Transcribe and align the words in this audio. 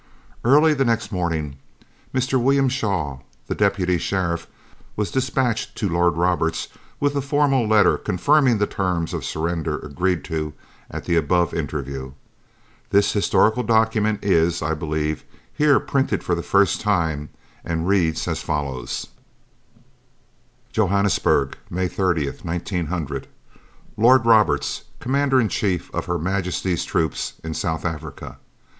Early 0.43 0.73
the 0.73 0.83
next 0.83 1.11
morning 1.11 1.57
Mr. 2.11 2.41
William 2.41 2.69
Shawe, 2.69 3.21
the 3.45 3.53
Deputy 3.53 3.99
Sheriff, 3.99 4.47
was 4.95 5.11
dispatched 5.11 5.75
to 5.77 5.87
Lord 5.87 6.15
Roberts, 6.17 6.69
with 6.99 7.15
a 7.15 7.21
formal 7.21 7.67
letter, 7.67 7.99
confirming 7.99 8.57
the 8.57 8.65
terms 8.65 9.13
of 9.13 9.23
surrender 9.23 9.77
agreed 9.77 10.23
to 10.23 10.53
at 10.89 11.05
the 11.05 11.15
above 11.17 11.53
interview. 11.53 12.13
This 12.89 13.13
historical 13.13 13.61
document 13.61 14.23
is, 14.23 14.63
I 14.63 14.73
believe, 14.73 15.23
here 15.53 15.79
printed 15.79 16.23
for 16.23 16.33
the 16.33 16.41
first 16.41 16.81
time 16.81 17.29
and 17.63 17.87
reads 17.87 18.27
as 18.27 18.41
follows: 18.41 19.05
"JOHANNESBURG, 20.71 21.57
"May 21.69 21.87
30th, 21.87 22.43
1900. 22.43 23.27
"Lord 23.97 24.25
Roberts, 24.25 24.85
"Commander 24.99 25.39
in 25.39 25.47
Chief 25.47 25.93
of 25.93 26.07
Her 26.07 26.17
"Majesty's 26.17 26.85
troops 26.85 27.33
in 27.43 27.53
South 27.53 27.85
Africa. 27.85 28.39